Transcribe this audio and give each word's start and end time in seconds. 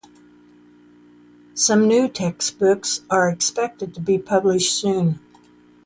Some 1.53 1.87
new 1.87 2.07
textbooks 2.07 3.01
are 3.11 3.29
expected 3.29 3.93
to 3.93 4.01
be 4.01 4.17
published 4.17 4.73
soon. 4.73 5.19